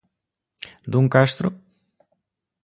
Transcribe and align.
Dun 0.91 1.05
castro? 1.13 1.47